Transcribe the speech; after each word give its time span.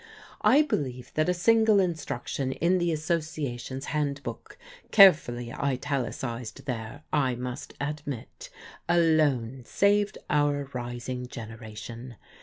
I 0.41 0.63
believe 0.63 1.11
that 1.13 1.29
a 1.29 1.33
single 1.35 1.79
instruction 1.79 2.53
in 2.53 2.79
the 2.79 2.91
Association's 2.91 3.85
Handbook 3.93 4.57
carefully 4.89 5.53
italicised 5.53 6.65
there, 6.65 7.03
I 7.13 7.35
must 7.35 7.75
admit 7.79 8.49
alone 8.89 9.61
saved 9.63 10.17
our 10.27 10.71
rising 10.73 11.27
generation. 11.27 12.15